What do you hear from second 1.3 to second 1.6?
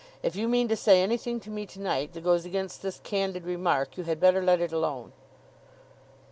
to